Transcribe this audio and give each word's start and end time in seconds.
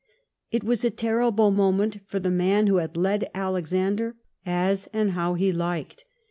It 0.49 0.63
was 0.63 0.83
a 0.83 0.89
terrible 0.89 1.51
moment 1.51 1.99
for 2.07 2.17
the 2.19 2.31
man 2.31 2.65
who 2.65 2.77
had 2.77 2.97
led 2.97 3.29
xVlexander 3.35 4.15
as 4.47 4.87
and 4.91 5.11
how 5.11 5.35
he 5.35 5.51
liked. 5.53 6.05